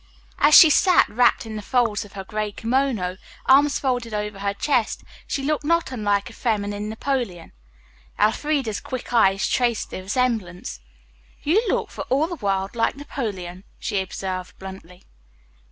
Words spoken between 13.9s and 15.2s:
observed bluntly.